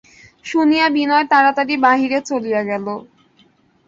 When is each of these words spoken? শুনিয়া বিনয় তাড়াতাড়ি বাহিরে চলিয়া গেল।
শুনিয়া 0.45 0.85
বিনয় 0.89 1.25
তাড়াতাড়ি 1.31 1.75
বাহিরে 1.77 2.19
চলিয়া 2.29 2.61
গেল। 2.63 2.85